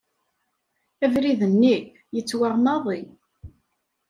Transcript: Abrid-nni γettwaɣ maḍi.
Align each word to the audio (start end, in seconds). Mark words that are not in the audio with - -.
Abrid-nni 1.05 1.75
γettwaɣ 2.13 2.53
maḍi. 2.63 3.01